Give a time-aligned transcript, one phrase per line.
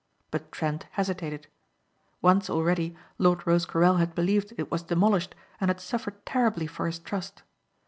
[0.31, 1.45] But Trent hesitated.
[2.23, 6.97] Once already Lord Rosecarrel had believed it was demolished and had suffered terribly for his
[6.97, 7.43] trust.